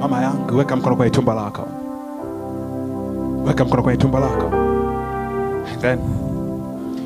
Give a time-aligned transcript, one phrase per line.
[0.00, 1.62] mama yangu weka mkono kwenye tumbo lako.
[3.46, 4.50] Weka mkono kwenye tumbo lako.
[5.80, 5.98] Then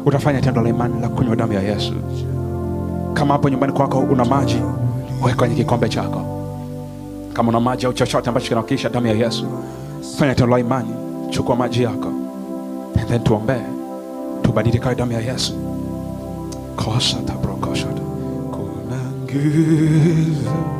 [0.07, 1.93] utafanya tendo la imani la kunywa damu ya yesu.
[3.15, 4.63] Kama hapo nyumbani kwako una maji
[5.23, 6.23] weka kwenye kikombe chako.
[7.33, 9.47] Kama una maji au chochote ambacho kinawakilisha damu ya yesu
[10.19, 10.95] fanya tendo la imani
[11.31, 12.09] chukua maji yako.
[13.01, 13.63] And then tuombee
[14.43, 15.53] tubadilikawe damu ya yesu.
[16.77, 17.55] Koshata bro
[18.51, 20.80] kuna nguvu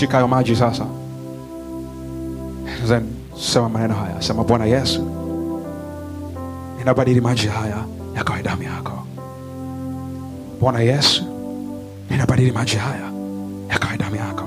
[0.00, 0.86] shika hayo maji sasa
[2.88, 3.04] then
[3.36, 5.04] sema maneno haya sema bwana yesu.
[6.78, 7.84] Ninabadili maji haya
[8.16, 8.92] yakawe damu yako
[10.60, 11.24] bwana yesu.
[12.10, 13.12] Ninabadili maji haya
[13.68, 14.44] yakawe damu yako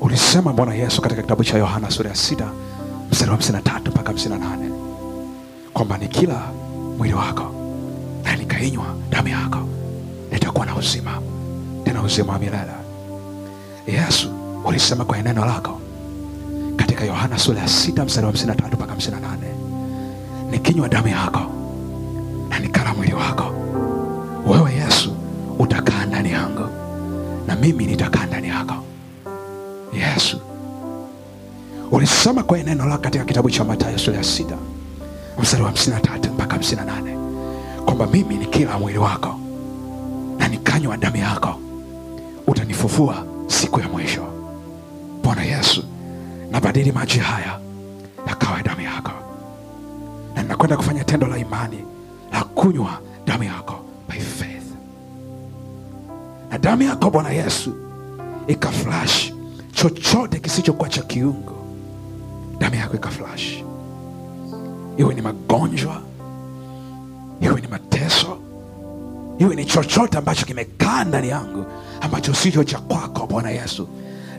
[0.00, 2.48] ulisema bwana yesu katika kitabu cha yohana sura ya sita
[3.10, 4.70] mstari wa hamsini tatu mpaka hamsini na nane.
[5.72, 6.42] Kwamba ni kila
[6.98, 7.54] mwili wako
[8.24, 9.58] na nikainywa damu yako.
[10.32, 11.18] Nitakuwa na uzima
[11.84, 12.81] tena uzima wa milele
[13.86, 14.30] yesu
[14.64, 15.80] ulisema kwenye neno lako
[16.76, 19.18] katika yohana sura ya sita mstari wa 53 mpaka 58
[20.50, 21.40] nikinywa damu yako
[22.48, 23.44] na nikala mwili wako
[24.46, 25.16] wewe yesu
[25.58, 26.66] utakaa ndani yangu
[27.46, 28.74] na mimi nitakaa ndani yako.
[29.92, 30.40] Yesu
[31.90, 34.56] ulisema kwenye neno lako katika kitabu cha matayo sura ya sita
[35.42, 39.38] mstari wa 53 mpaka 58 kwamba mimi nikila mwili wako
[40.38, 41.54] na nikanywa damu yako
[42.46, 44.24] utanifufua siku ya mwisho.
[45.24, 45.84] Bwana yesu
[46.50, 47.58] nabadili maji haya
[48.26, 49.12] yakawa damu yako.
[50.34, 51.84] Na ninakwenda kufanya tendo la imani
[52.32, 53.74] la kunywa damu yako
[54.08, 54.66] by faith.
[56.50, 57.74] Na damu yako bwana yesu
[58.46, 59.32] ikaflash
[59.72, 61.54] chochote kisichokuwa cha kiungo
[62.58, 63.62] damu yako ikaflash.
[64.96, 66.02] Iwe ni magonjwa
[67.40, 67.91] iwe ni mateso
[69.38, 71.64] iwe ni chochote ambacho kimekaa ndani yangu
[72.00, 73.88] ambacho sicho cha kwako bwana yesu.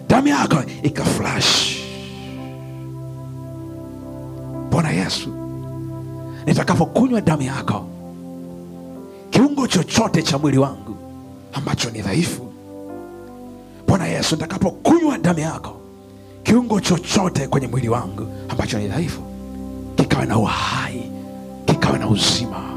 [0.08, 1.80] Damu yako ikaflash
[4.72, 5.30] bwana yesu
[6.46, 7.86] nitakapokunywa damu yako
[9.30, 10.96] kiungo chochote cha mwili wangu
[11.54, 12.54] ambacho ni dhaifu
[13.88, 15.76] bwana yesu nitakapokunywa damu yako
[16.44, 19.22] kiungo chochote kwenye mwili wangu ambacho ni dhaifu
[19.96, 21.12] kikawe na uhai
[21.66, 22.73] kikawe na uzima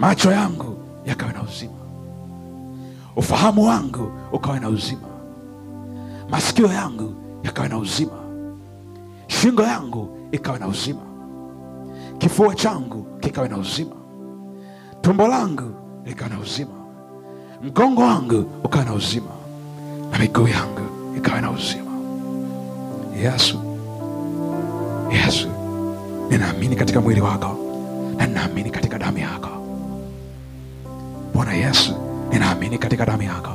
[0.00, 1.72] macho yangu yakawe na uzima.
[3.16, 5.08] Ufahamu wangu ukawe na uzima.
[6.30, 8.12] Masikio yangu yakawe na uzima.
[9.26, 11.00] Shingo yangu ikawe na uzima.
[12.18, 13.96] Kifua changu kikawe na uzima.
[15.00, 15.70] Tumbo langu
[16.04, 16.70] likawe na uzima.
[17.62, 19.30] Mgongo wangu ukawe na uzima.
[20.12, 21.90] Na miguu yangu ikawe na uzima.
[23.22, 23.58] Yesu.
[25.12, 25.48] Yesu.
[26.30, 27.56] Ninaamini katika mwili wako
[28.16, 29.48] na ninaamini katika damu yako
[31.40, 31.94] bwana yesu
[32.32, 33.50] ninaamini katika damu yako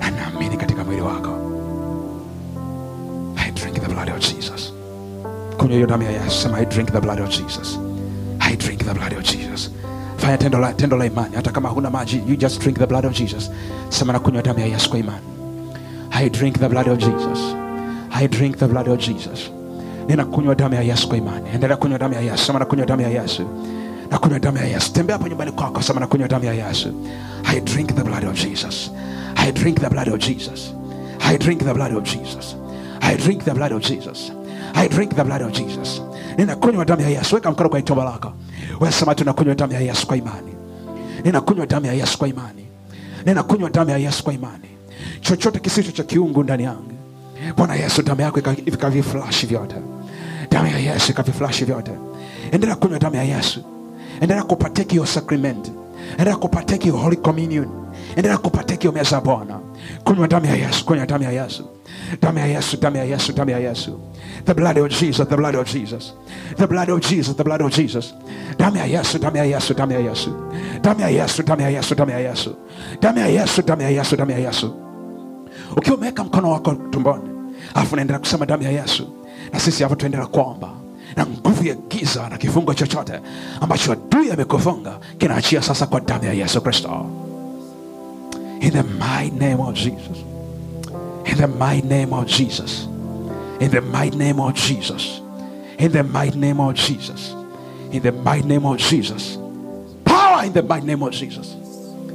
[0.00, 1.30] na ninaamini katika mwili wako.
[3.36, 4.72] I drink the blood of jesus.
[5.58, 7.78] Kunywa hiyo damu ya yesu sema i drink the blood of jesus.
[8.40, 9.70] I drink the blood of jesus.
[10.16, 11.36] Fanya tendo la, tendo la imani.
[11.36, 13.50] Hata kama huna maji you just drink the blood of jesus.
[13.88, 15.24] Sema na kunywa damu ya yesu kwa imani.
[16.10, 17.38] I drink the blood of jesus.
[18.12, 19.50] I drink the blood of jesus.
[20.08, 21.50] Ninakunywa damu ya yesu kwa imani.
[21.54, 22.44] Endelea kunywa damu ya yesu.
[22.44, 23.42] Sema nakunywa damu ya yesu
[24.10, 24.92] nakunywa damu ya yesu.
[24.92, 26.92] Tembea hapo nyumbani kwako sema nakunywa damu ya yesu.
[27.44, 28.90] I drink the blood of jesus.
[29.36, 30.72] I drink the blood of jesus.
[31.20, 32.54] I drink the blood of jesus.
[33.00, 34.30] I drink the blood of jesus.
[34.74, 36.00] I drink the blood of jesus.
[36.36, 37.34] Ninakunywa damu ya yesu.
[37.34, 38.32] Weka mkono kwa tumbo lako.
[38.80, 40.52] Wesema tunakunywa damu ya yesu kwa imani.
[41.24, 42.66] Ninakunywa damu ya yesu kwa imani.
[43.26, 44.68] Ninakunywa damu ya yesu kwa imani.
[45.20, 46.92] Chochote kisicho cha kiungu ndani yangu.
[47.56, 49.76] Bwana yesu damu yako ika- ikaviflashi vyote.
[50.50, 51.90] Damu ya yesu ikaviflashi vyote.
[52.52, 53.60] Endelea kunywa damu ya yesu
[54.20, 55.72] endelea kupateki hiyo sakramenti,
[56.12, 57.68] endelea kupateki holy communion
[58.16, 59.60] endelea kupateki hiyo meza ya bwana
[60.04, 61.64] kunywa damu ya yesu kunywa damu ya yesu
[62.22, 64.00] damu ya yesu damu ya yesu damu ya yesu
[64.44, 66.14] the blood of jesus the blood of jesus
[66.56, 68.14] the blood of jesus the blood of jesus
[68.58, 70.30] damu ya yesu damu ya yesu damu ya yesu
[70.82, 72.54] damu ya yesu damu ya yesu damu ya yesu
[73.00, 74.74] damu ya yesu damu ya yesu damu ya yesu
[75.76, 77.28] ukiwa umeweka mkono wako tumboni
[77.74, 79.08] afu naendelea kusema damu ya yesu
[79.52, 80.68] na sisi hapo tuendelea kuomba
[81.16, 83.20] na nguvu ya giza na kifungo chochote
[83.60, 87.06] ambacho adui amekufunga kinaachia sasa kwa damu ya yesu kristo.
[88.60, 90.18] In the mighty name of jesus.
[91.26, 92.88] In the mighty name of jesus.
[93.60, 95.20] In the mighty name of jesus.
[95.78, 97.34] In the mighty name of jesus.
[97.92, 99.38] In the mighty name of jesus.
[100.04, 101.54] Power in the mighty name of jesus.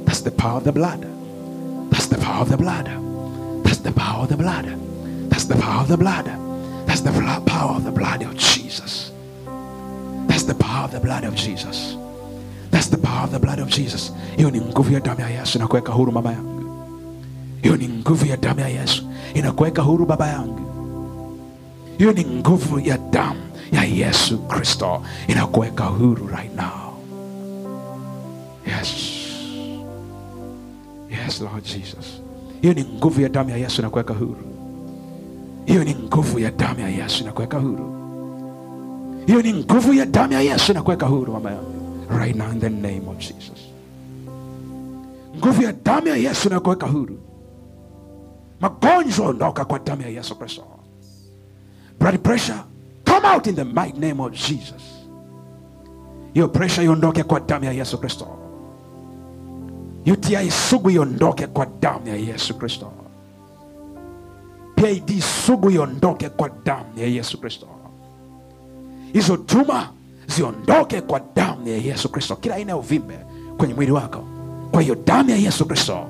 [0.04, 1.06] That's the power of the blood.
[1.90, 2.90] That's the power of the blood.
[3.64, 4.66] That's the power of the blood.
[5.30, 6.43] That's the power of the blood
[7.02, 9.10] that's the power of the blood of jesus.
[10.28, 11.96] That's the power of the blood of jesus.
[12.70, 14.12] That's the power of the blood of jesus.
[14.36, 15.58] Hiyo ni nguvu ya damu ya yesu.
[15.58, 16.60] Inakuweka huru mama yangu.
[17.62, 19.02] Hiyo ni nguvu ya damu ya yesu.
[19.34, 20.60] Inakuweka huru baba yangu.
[21.98, 23.40] Hiyo ni nguvu ya damu
[23.72, 25.02] ya yesu kristo.
[25.28, 26.94] Inakuweka huru right now.
[28.66, 28.94] Yes.
[31.10, 32.20] Yes lord jesus.
[32.62, 33.80] Hiyo ni nguvu ya damu ya yesu.
[33.82, 34.53] Inakuweka huru
[35.66, 37.94] hiyo ni nguvu ya damu ya yesu inakuweka huru.
[39.26, 41.74] Hiyo ni nguvu ya damu ya yesu inakuweka huru mama yangu.
[42.18, 43.58] Right now in the name of jesus.
[45.36, 47.18] Nguvu ya damu ya yesu inakuweka huru.
[48.60, 50.62] Magonjwa ondoka kwa damu ya yesu kristo.
[52.00, 52.58] Blood pressure
[53.04, 54.82] come out in the mighty name of jesus.
[56.34, 58.26] Hiyo pressure iondoke kwa damu ya yesu kristo.
[60.12, 62.92] Uti sugu iondoke kwa damu ya yesu kristo
[64.74, 67.66] pid sugu iondoke kwa damu ya yesu kristo.
[69.12, 69.88] Hizo tuma
[70.26, 72.36] ziondoke kwa damu ya yesu kristo.
[72.36, 73.18] Kila aina ya uvimbe
[73.58, 74.24] kwenye mwili wako.
[74.70, 76.06] Kwa hiyo damu ya yesu kristo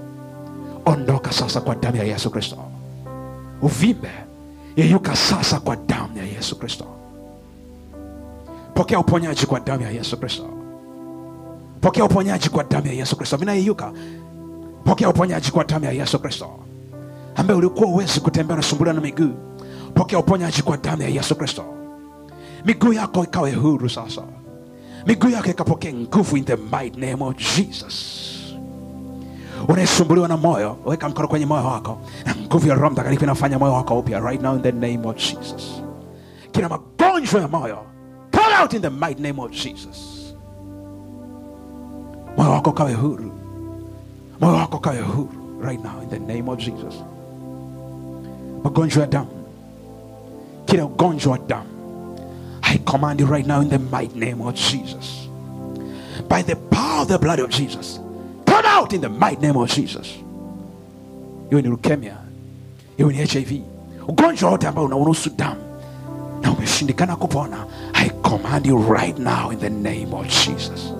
[0.86, 2.56] ondoka sasa kwa damu ya yesu kristo.
[3.62, 4.10] Uvimbe
[4.76, 6.84] yeyuka sasa kwa damu ya yesu kristo.
[8.74, 10.44] Pokea uponyaji kwa damu ya yesu kristo.
[11.80, 13.36] Pokea uponyaji kwa damu ya yesu kristo.
[13.36, 13.92] Vinayeyuka
[14.84, 16.50] pokea uponyaji kwa damu ya yesu kristo
[17.36, 19.30] ambaye ulikuwa uwezi kutembea unasumbuliwa na miguu
[19.94, 21.64] pokea uponyaji kwa damu ya yesu kristo.
[22.64, 24.22] Miguu yako ikawe huru sasa.
[25.06, 28.30] Miguu yako ikapokea nguvu in the mighty name of jesus.
[29.68, 33.72] Unayesumbuliwa na moyo weka mkono kwenye moyo wako na nguvu ya roho mtakatifu inafanya moyo
[33.72, 35.82] wako upya right now in the name of jesus.
[36.52, 37.78] Kila magonjwa ya moyo
[38.32, 39.98] come out in the mighty name of jesus.
[42.36, 43.32] Moyo wako kawe huru.
[44.40, 46.94] Moyo wako kawe huru right now in the name of jesus
[48.64, 49.30] magonjwa ya damu
[50.66, 51.68] kila ugonjwa wa damu
[52.62, 55.28] I command you right now in the mighty name of Jesus.
[56.28, 58.00] By the power of the blood of Jesus.
[58.46, 60.14] Come out in the mighty name of Jesus.
[61.50, 62.16] Iwe ni leukemia,
[62.98, 63.62] iwe ni HIV,
[64.08, 65.60] ugonjwa wote ambao unahusu damu
[66.42, 70.92] na umeshindikana kupona, I command you right now in the name of Jesus.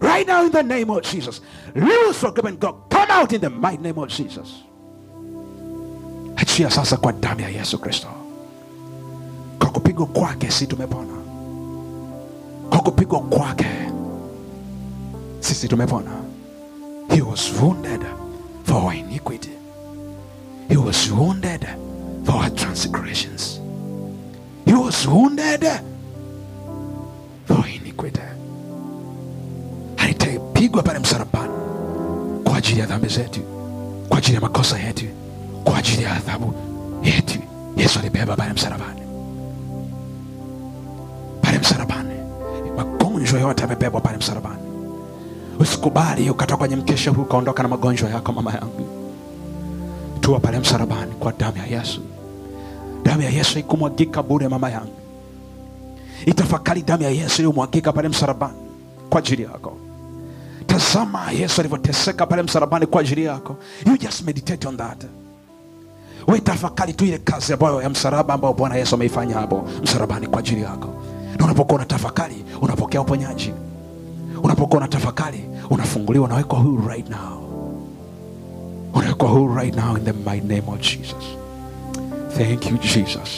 [0.00, 1.40] Right now in the name of Jesus.
[1.74, 2.72] Loose your grip and go.
[2.90, 4.62] Come out in the mighty name of Jesus.
[6.58, 8.08] Achia sasa kwa damu ya Yesu Kristo.
[9.58, 11.12] Kwa kupigwa kwake si tumepona.
[12.70, 13.66] Kwa kupigwa kwake
[15.40, 16.10] sisi tumepona.
[17.08, 18.00] He was wounded
[18.64, 19.50] for our iniquity.
[20.68, 21.64] He was wounded
[22.24, 23.60] for our transgressions.
[24.66, 25.64] He was wounded
[27.46, 28.20] for our iniquity.
[29.96, 31.52] Alitapigwa pale msalabani
[32.44, 33.40] kwa ajili ya dhambi zetu
[34.08, 35.04] kwa ajili ya makosa yetu
[35.68, 36.54] kwa ajili ya adhabu
[37.02, 37.38] yetu.
[37.76, 39.00] Yesu alibeba pale msalabani.
[41.42, 42.14] Pale msalabani.
[42.76, 44.62] Magonjwa yote yamebebwa pale msalabani.
[45.60, 48.86] Usikubali ukatoka kwenye mkesha huu ukaondoka na magonjwa yako mama yangu.
[50.20, 52.00] Tua pale msalabani kwa damu ya yesu.
[53.02, 54.94] Damu ya yesu ikumwagika bure mama yangu.
[56.26, 58.54] Itafakari damu ya yesu iliyomwagika pale msalabani
[59.10, 59.76] kwa ajili yako.
[60.66, 63.56] Tazama yesu alivyoteseka pale msalabani kwa ajili yako.
[63.86, 65.04] You just meditate on that
[66.28, 70.38] we tafakari tu ile kazi ambayo ya msalaba ambao bwana yesu ameifanya hapo msalabani kwa
[70.38, 70.88] ajili yako.
[71.38, 73.52] Na unapokuwa unatafakari unapokea uponyaji.
[74.42, 77.38] Unapokuwa unatafakari unafunguliwa unawekwa huru right now.
[78.94, 81.24] Unawekwa huru right now in the name of jesus.
[82.38, 83.30] Thank you jesus.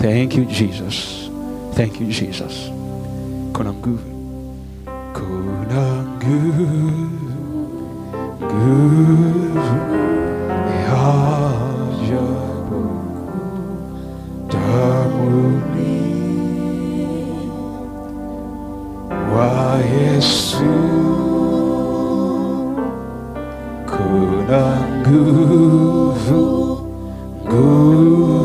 [0.00, 1.30] Thank you jesus.
[1.74, 2.52] Thank you jesus.
[3.52, 3.98] Kuna nguvu.
[5.12, 7.08] Kuna nguvu.
[8.42, 9.42] Nguvu
[20.12, 20.64] Yesu
[23.86, 24.62] kuna
[25.00, 26.42] nguvu
[27.46, 28.41] nguvu